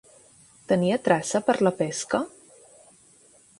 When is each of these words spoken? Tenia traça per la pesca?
Tenia 0.71 0.97
traça 1.09 1.43
per 1.51 1.55
la 1.69 1.73
pesca? 1.83 2.25